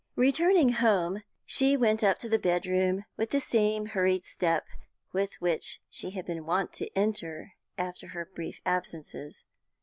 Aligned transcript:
Returning 0.15 0.69
home, 0.69 1.21
she 1.45 1.77
went 1.77 2.03
up 2.03 2.17
to 2.17 2.27
the 2.27 2.39
bedroom 2.39 3.03
with 3.17 3.29
the 3.29 3.39
same 3.39 3.85
hurried 3.85 4.23
step 4.25 4.65
with 5.13 5.35
which 5.35 5.79
she 5.91 6.09
had 6.09 6.25
been 6.25 6.43
wont 6.47 6.73
to 6.73 6.89
enter 6.97 7.51
after 7.77 8.07
her 8.07 8.25
brief 8.25 8.61
absences. 8.65 9.45